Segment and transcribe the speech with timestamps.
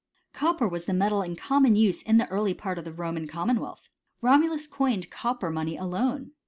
[0.33, 3.27] t Copper was the metal in common use in the early part of the Roman
[3.27, 3.87] commonwealth.
[4.19, 6.31] Romulus coined copper money alone.